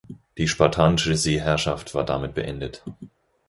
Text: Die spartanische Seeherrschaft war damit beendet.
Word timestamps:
Die 0.39 0.47
spartanische 0.47 1.15
Seeherrschaft 1.15 1.93
war 1.93 2.03
damit 2.03 2.33
beendet. 2.33 2.83